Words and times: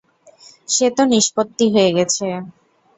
সে 0.69 0.87
তো 0.95 1.03
নিষ্পত্তি 1.11 1.65
হয়ে 1.73 1.91
গেছে। 1.97 2.25